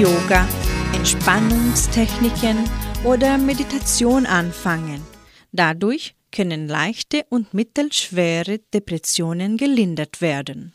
[0.00, 0.48] Yoga,
[0.94, 2.56] Entspannungstechniken
[3.04, 5.02] oder Meditation anfangen.
[5.52, 10.72] Dadurch können leichte und mittelschwere Depressionen gelindert werden.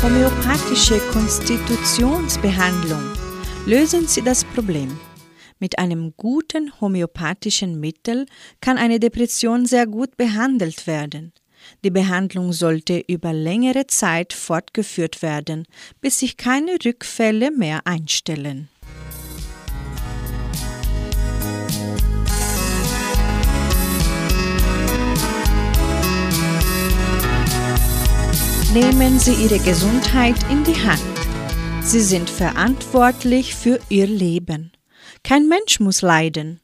[0.00, 3.02] Homöopathische Konstitutionsbehandlung.
[3.66, 4.96] Lösen Sie das Problem.
[5.62, 8.26] Mit einem guten homöopathischen Mittel
[8.60, 11.32] kann eine Depression sehr gut behandelt werden.
[11.84, 15.68] Die Behandlung sollte über längere Zeit fortgeführt werden,
[16.00, 18.70] bis sich keine Rückfälle mehr einstellen.
[28.74, 31.00] Nehmen Sie Ihre Gesundheit in die Hand.
[31.82, 34.72] Sie sind verantwortlich für Ihr Leben.
[35.24, 36.60] Kein Mensch muss leiden.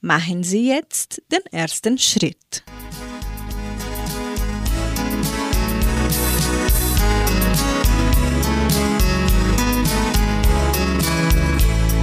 [0.00, 2.62] Machen Sie jetzt den ersten Schritt.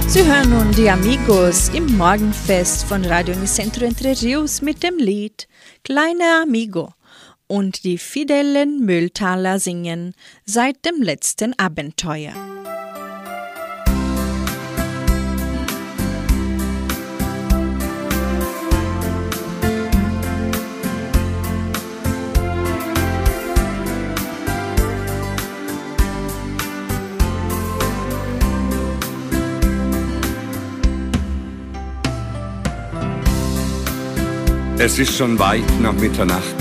[0.08, 5.48] Sie hören nun die Amigos im Morgenfest von Radio Unicentro Entre Rios mit dem Lied
[5.82, 6.92] Kleiner Amigo
[7.46, 10.14] und die fidelen Mülltaler singen
[10.44, 12.32] seit dem letzten Abenteuer.
[34.76, 36.56] Es ist schon weit nach Mitternacht.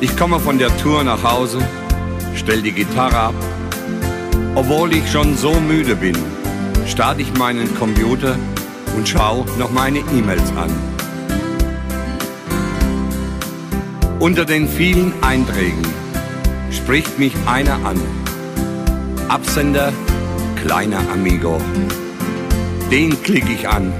[0.00, 1.66] Ich komme von der Tour nach Hause,
[2.34, 3.34] stell die Gitarre ab.
[4.54, 6.16] Obwohl ich schon so müde bin,
[6.86, 8.36] starte ich meinen Computer
[8.94, 10.70] und schau noch meine E-Mails an.
[14.20, 15.86] Unter den vielen Einträgen
[16.70, 17.98] spricht mich einer an.
[19.28, 19.90] Absender,
[20.62, 21.58] kleiner Amigo.
[22.90, 23.90] Den klicke ich an.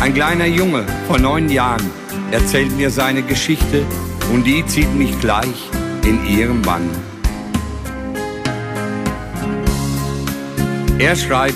[0.00, 1.90] Ein kleiner Junge von neun Jahren
[2.30, 3.84] erzählt mir seine Geschichte
[4.32, 5.70] und die zieht mich gleich
[6.04, 6.88] in ihrem Bann.
[10.98, 11.54] Er schreibt,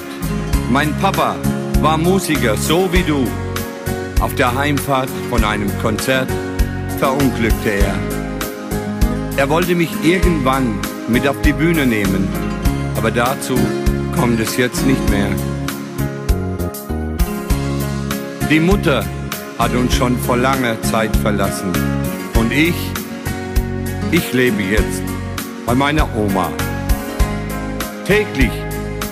[0.71, 1.35] mein Papa
[1.81, 3.27] war Musiker, so wie du.
[4.21, 6.29] Auf der Heimfahrt von einem Konzert
[6.99, 7.95] verunglückte er.
[9.37, 12.29] Er wollte mich irgendwann mit auf die Bühne nehmen,
[12.97, 13.59] aber dazu
[14.15, 15.31] kommt es jetzt nicht mehr.
[18.51, 19.05] Die Mutter
[19.61, 21.71] hat uns schon vor langer Zeit verlassen
[22.35, 22.75] und ich,
[24.11, 25.03] ich lebe jetzt
[25.67, 26.49] bei meiner Oma.
[28.07, 28.53] Täglich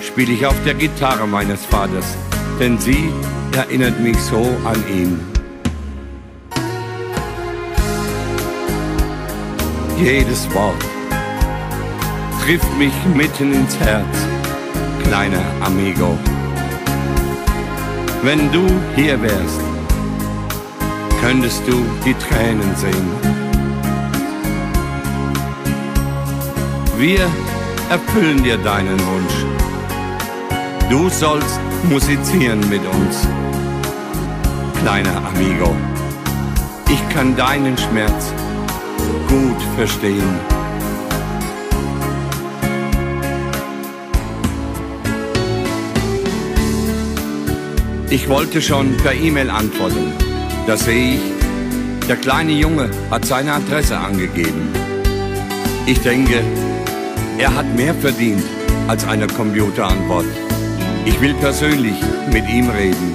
[0.01, 2.17] spiele ich auf der Gitarre meines Vaters,
[2.59, 3.13] denn sie
[3.55, 5.21] erinnert mich so an ihn.
[9.99, 10.83] Jedes Wort
[12.43, 14.17] trifft mich mitten ins Herz,
[15.03, 16.17] kleiner Amigo.
[18.23, 19.68] Wenn du hier wärst,
[21.29, 23.09] könntest du die Tränen sehen.
[26.97, 27.21] Wir
[27.91, 29.35] erfüllen dir deinen Wunsch.
[30.89, 31.61] Du sollst
[31.91, 33.29] musizieren mit uns,
[34.81, 35.77] kleiner Amigo.
[36.89, 38.33] Ich kann deinen Schmerz
[39.29, 40.35] gut verstehen.
[48.09, 50.28] Ich wollte schon per E-Mail antworten.
[50.69, 54.69] Da sehe ich, der kleine Junge hat seine Adresse angegeben.
[55.87, 56.43] Ich denke,
[57.39, 58.45] er hat mehr verdient
[58.87, 60.27] als eine Computerantwort.
[61.07, 61.95] Ich will persönlich
[62.31, 63.15] mit ihm reden.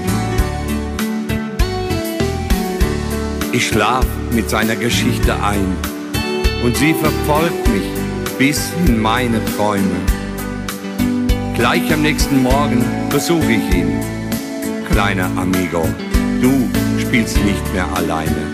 [3.51, 5.75] Ich schlaf mit seiner Geschichte ein
[6.63, 7.83] und sie verfolgt mich
[8.39, 10.01] bis in meine Träume.
[11.53, 13.99] Gleich am nächsten Morgen besuche ich ihn.
[14.89, 15.87] Kleiner Amigo,
[16.41, 16.67] du
[16.99, 18.53] spielst nicht mehr alleine.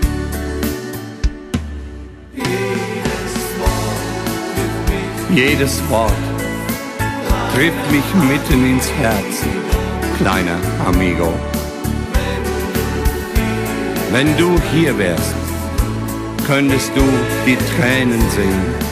[5.33, 6.11] Jedes Wort
[7.53, 9.43] trifft mich mitten ins Herz,
[10.17, 11.33] kleiner Amigo.
[14.11, 15.35] Wenn du hier wärst,
[16.47, 17.03] könntest du
[17.45, 18.89] die Tränen sehen.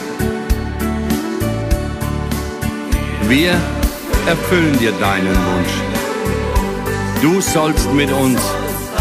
[3.27, 3.55] Wir
[4.27, 5.73] erfüllen dir deinen Wunsch.
[7.21, 8.39] Du sollst mit uns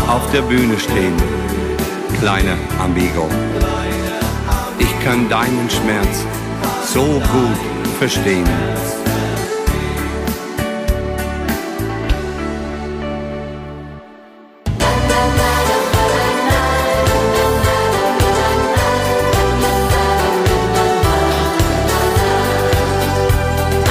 [0.08, 1.14] auf der Bühne stehen,
[2.20, 3.28] kleiner Amigo.
[4.78, 6.24] Ich kann deinen Schmerz
[6.92, 7.58] so gut
[7.98, 8.46] verstehen.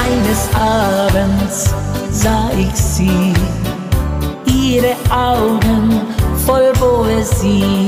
[0.04, 1.74] Eines Abends
[2.10, 3.34] sah ich sie,
[4.46, 5.65] ihre Augen
[7.36, 7.86] Poesie,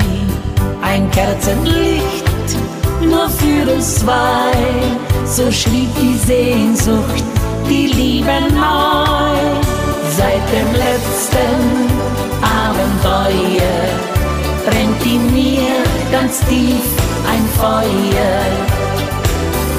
[0.83, 2.25] ein Kerzenlicht
[3.01, 4.53] nur für uns zwei,
[5.25, 7.25] so schrieb die Sehnsucht,
[7.69, 9.39] die Liebe neu.
[10.17, 11.61] Seit dem letzten
[12.43, 13.89] Abenteuer
[14.67, 16.83] brennt in mir ganz tief
[17.31, 18.45] ein Feuer.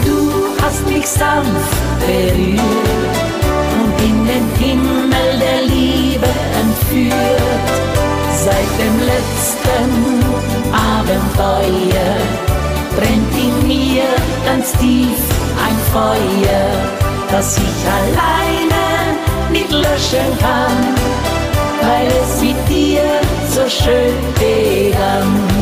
[0.05, 2.59] Du hast mich sanft berührt
[3.81, 6.27] und in den Himmel der Liebe
[6.61, 7.88] entführt.
[8.41, 10.23] Seit dem letzten
[10.71, 12.15] Abenteuer
[12.95, 14.03] brennt in mir
[14.45, 15.19] ganz tief
[15.61, 16.69] ein Feuer,
[17.29, 19.17] das ich alleine
[19.51, 20.95] nicht löschen kann,
[21.81, 23.03] weil es mit dir
[23.49, 25.59] so schön begann.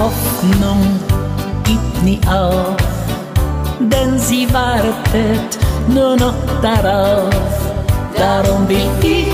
[0.00, 1.09] Hoffnung
[2.02, 2.76] nie auf,
[3.78, 7.34] denn sie wartet nur noch darauf.
[8.16, 9.28] Darum will ich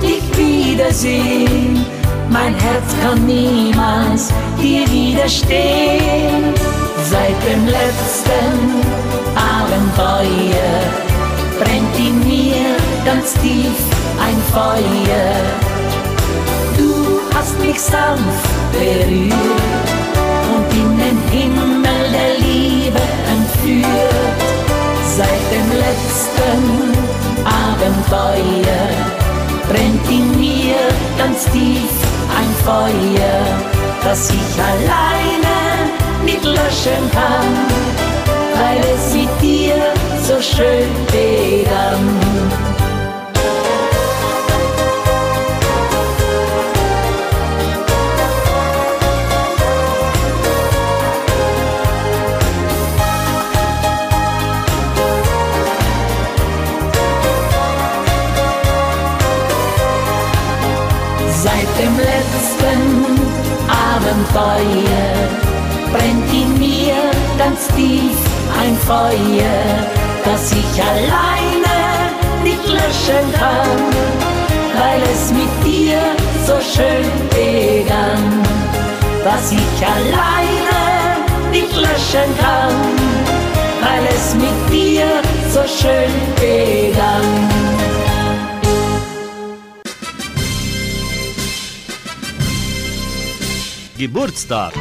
[0.00, 1.84] dich wiedersehen.
[2.28, 6.54] Mein Herz kann niemals dir widerstehen.
[7.10, 8.82] Seit dem letzten
[9.36, 10.80] Abenteuer
[11.58, 13.76] brennt in mir ganz tief
[14.18, 15.34] ein Feuer.
[16.78, 20.21] Du hast mich sanft berührt
[20.72, 23.00] in den Himmel der Liebe
[23.34, 24.12] entführt.
[25.82, 26.62] letzten
[27.44, 28.88] Abenteuer
[29.68, 30.76] brennt in mir
[31.18, 31.90] ganz tief
[32.38, 33.40] ein Feuer,
[34.02, 35.90] das ich alleine
[36.24, 37.52] nicht löschen kann,
[38.54, 39.76] weil es mit dir
[40.26, 42.71] so schön begann.
[64.22, 66.94] Abenteuer brennt in mir
[67.38, 68.16] ganz tief
[68.60, 69.64] ein Feuer,
[70.24, 72.12] das ich alleine
[72.42, 73.78] nicht löschen kann,
[74.78, 75.98] weil es mit dir
[76.46, 78.42] so schön begann,
[79.24, 82.74] was ich alleine nicht löschen kann,
[83.80, 85.06] weil es mit dir
[85.52, 87.71] so schön begann.
[94.02, 94.72] Geburtstag.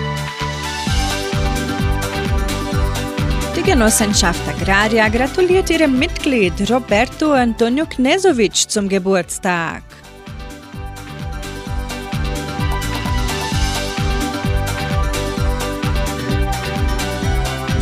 [3.55, 9.83] Die Genossenschaft Agraria gratuliert ihrem Mitglied Roberto Antonio Knezovic zum Geburtstag.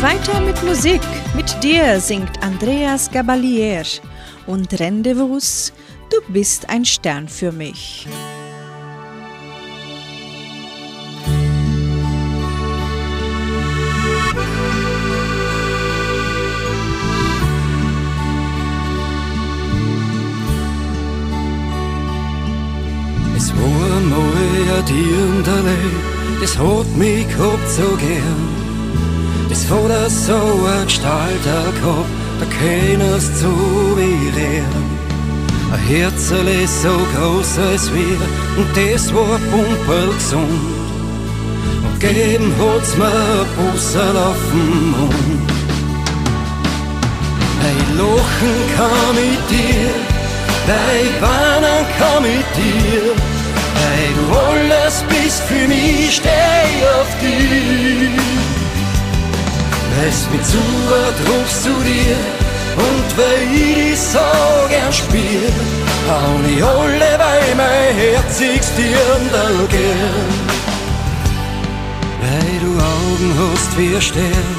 [0.01, 1.01] Weiter mit Musik.
[1.37, 3.85] Mit dir singt Andreas Gabalier
[4.45, 5.71] und Rendezvous,
[6.09, 8.05] du bist ein Stern für mich.
[24.83, 25.63] Dirndl,
[26.41, 28.69] das hat mich gehabt so gern.
[29.49, 30.33] Das hat so
[30.65, 32.09] eine Gestalt gehabt,
[32.39, 33.51] da kennst zu
[33.97, 34.99] wie wehren.
[35.71, 38.17] Ein Herzele so groß als wir,
[38.57, 40.49] und das war pumperl gesund.
[41.83, 45.49] Und geben hat's mir ein Busserl auf den Mund.
[47.61, 49.91] Bei Lachen kam mit dir,
[50.65, 53.28] bei Bahnen kam mit dir,
[53.79, 58.09] weil du alles bist für mich, steh auf dich.
[60.31, 60.57] Mich zu,
[61.29, 62.15] rufst zu dir
[62.77, 64.19] und weil ich dich so
[64.69, 65.51] gern spiel,
[66.07, 69.09] hau ich alle bei mein Herz ich's dir
[69.69, 70.29] gern.
[72.21, 74.55] Weil du Augen hast wie ein Stern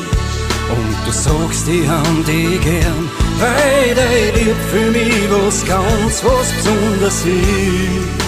[0.76, 6.52] und du sagst, die haben dich gern, weil dein Lieb für mich was ganz was
[6.52, 8.19] Besonderes ist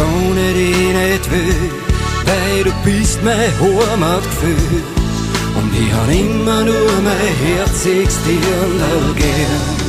[0.00, 1.70] ohne dich nicht will,
[2.24, 4.82] weil du bist mein Heimatgefühl.
[5.56, 9.86] Und ich hab immer nur mein herziges Dirndl gern.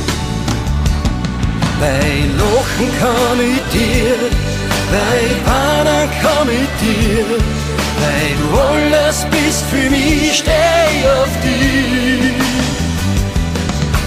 [1.80, 4.16] Weil lachen kann mit dir,
[4.92, 7.24] weil weinen kann mit dir,
[8.00, 12.38] weil du alles bist für mich, steh auf dich.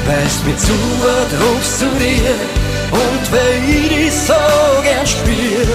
[0.07, 0.73] Weißt mir zu,
[1.41, 2.60] rufst zu dir,
[2.91, 4.33] und weil ich dich so
[4.83, 5.67] gern spiel,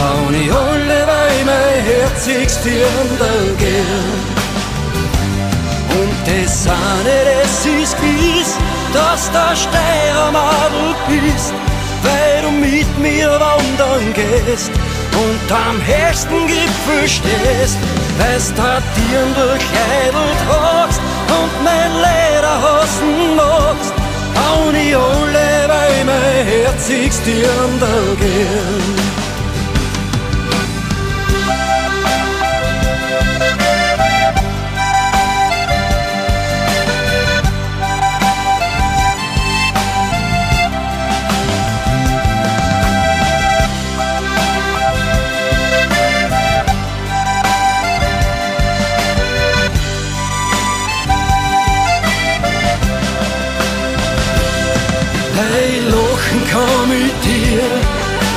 [0.00, 4.44] hau ich alle bei mein herziges Dirndl gern.
[5.90, 8.56] Und das eine, das ist gewiss,
[8.92, 11.52] dass der Steiermadel bist,
[12.02, 14.70] weil du mit mir wandern gehst
[15.12, 17.78] und am höchsten Gipfel stehst,
[18.18, 24.03] weil's da Dirndl Kleidl tragst und mein Lederhosen magst
[24.36, 28.94] alle bei mein herziges Dirndl gern.
[28.98, 29.13] komm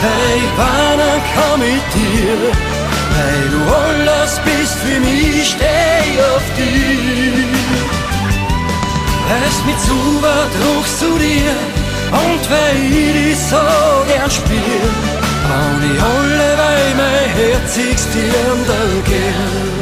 [0.02, 1.00] hey, Wann
[1.34, 2.38] komm mit dir,
[3.18, 7.48] hey, du alles bist für mich, steh auf dich.
[9.30, 11.56] Lässt mich zu, was ruchst zu dir,
[12.12, 13.66] und weil ich dich so
[14.08, 14.84] gern spiel,
[15.48, 18.48] bauen ich alle, weil mein Herz ich dir
[19.06, 19.77] gern.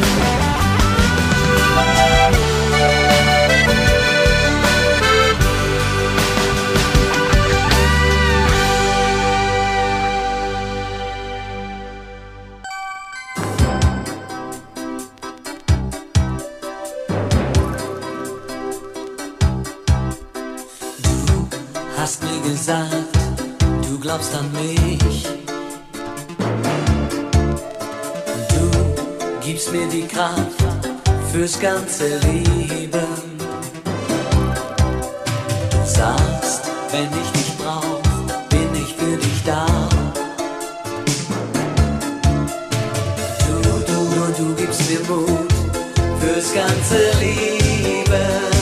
[31.45, 33.05] Fürs ganze Leben.
[35.69, 38.01] Du sagst, wenn ich dich brauch,
[38.49, 39.67] bin ich für dich da.
[43.45, 45.53] Du, du, du gibst mir Mut
[46.19, 48.54] fürs ganze Leben.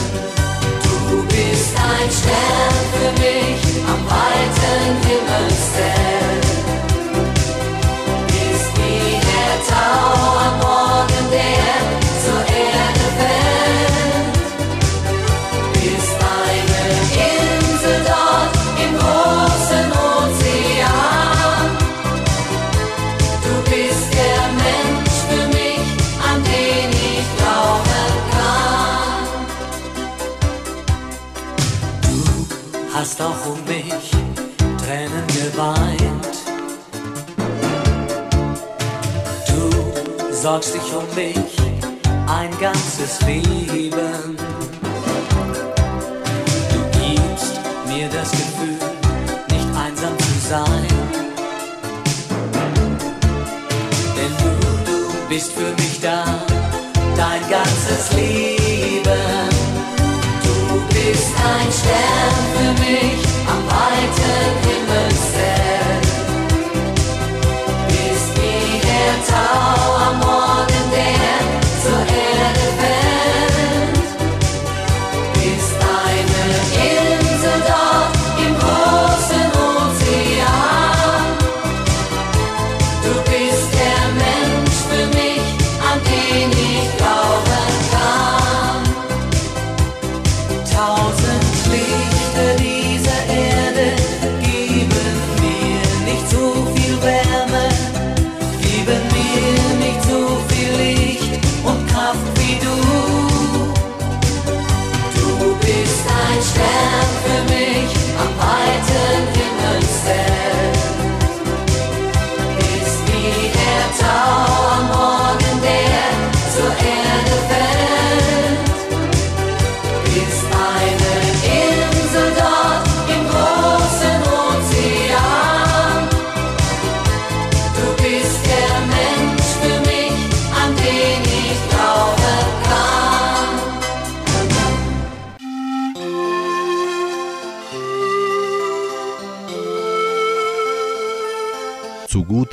[40.43, 41.37] Sorgst dich um mich
[42.27, 44.35] ein ganzes Leben.
[46.73, 48.77] Du gibst mir das Gefühl,
[49.51, 50.87] nicht einsam zu sein.
[54.17, 56.25] Denn du, du bist für mich da,
[57.15, 59.49] dein ganzes Leben.
[60.43, 65.32] Du bist ein Stern für mich am weiten Himmelszelt.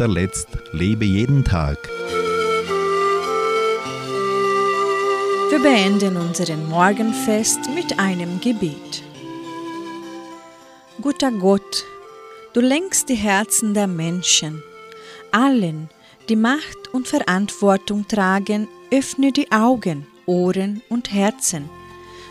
[0.01, 1.77] Guter Letzt lebe jeden Tag.
[5.51, 9.03] Wir beenden unseren Morgenfest mit einem Gebet.
[11.03, 11.85] Guter Gott,
[12.55, 14.63] du lenkst die Herzen der Menschen.
[15.33, 15.91] Allen,
[16.31, 21.69] die Macht und Verantwortung tragen, öffne die Augen, Ohren und Herzen,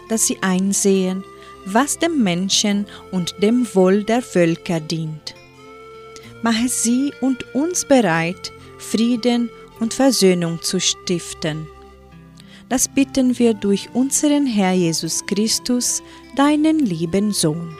[0.10, 1.24] dass sie einsehen,
[1.68, 5.36] was dem Menschen und dem Wohl der Völker dient.
[6.42, 11.68] Mache sie und uns bereit, Frieden und Versöhnung zu stiften.
[12.70, 16.02] Das bitten wir durch unseren Herr Jesus Christus,
[16.36, 17.76] deinen lieben Sohn.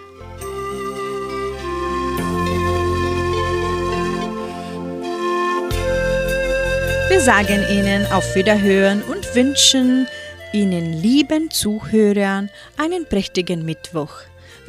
[7.10, 10.08] Wir sagen Ihnen auf Wiederhören und wünschen
[10.54, 14.12] Ihnen lieben Zuhörern einen prächtigen Mittwoch.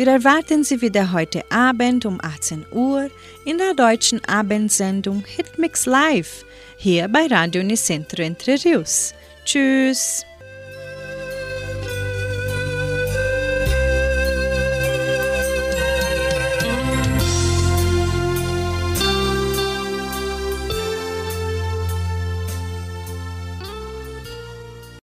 [0.01, 3.11] Wir erwarten Sie wieder heute Abend um 18 Uhr
[3.45, 6.47] in der deutschen Abendsendung Hitmix Live
[6.79, 9.13] hier bei Radio Nicentro Entre Rios.
[9.45, 10.25] Tschüss!